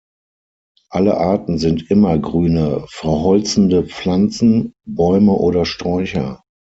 [0.89, 6.41] Alle Arten sind immergrüne, verholzende Pflanzen: Bäume oder Sträucher.